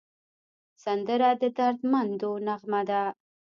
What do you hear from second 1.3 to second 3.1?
د دردمندو نغمه ده